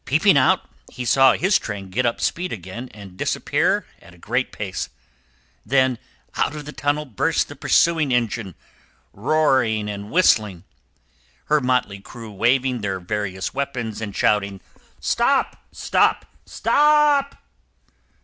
Peeping 0.03 0.35
out, 0.35 0.67
he 0.91 1.05
saw 1.05 1.33
his 1.33 1.59
train 1.59 1.91
get 1.91 2.07
up 2.07 2.19
speed 2.19 2.51
again 2.51 2.89
and 2.91 3.15
disappear 3.17 3.85
at 4.01 4.15
a 4.15 4.17
great 4.17 4.51
pace. 4.51 4.89
Then 5.63 5.99
out 6.35 6.55
of 6.55 6.65
the 6.65 6.71
tunnel 6.71 7.05
burst 7.05 7.49
the 7.49 7.55
pursuing 7.55 8.11
engine, 8.11 8.55
roaring 9.13 9.87
and 9.87 10.09
whistling, 10.09 10.63
her 11.49 11.61
motley 11.61 11.99
crew 11.99 12.31
waving 12.31 12.81
their 12.81 12.99
various 12.99 13.53
weapons 13.53 14.01
and 14.01 14.15
shouting, 14.15 14.59
"Stop! 14.99 15.63
stop! 15.71 16.25
stop!" 16.47 17.37